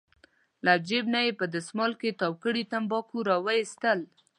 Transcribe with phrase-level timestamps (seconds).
[0.65, 3.99] له جېب نه یې په دستمال کې تاو کړي تنباکو راوویستل.